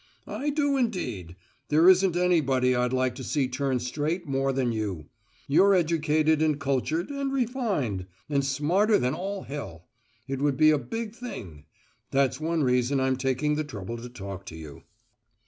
[0.25, 1.35] "I do indeed.
[1.69, 5.09] There isn't anybody I'd like to see turn straight more than you.
[5.47, 9.87] You're educated and cultured, and refined, and smarter than all hell.
[10.27, 11.65] It would be a big thing.
[12.09, 14.81] That's one reason I'm taking the trouble to talk to you."